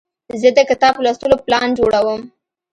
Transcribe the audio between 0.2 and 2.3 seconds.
زه د کتاب لوستلو پلان جوړوم.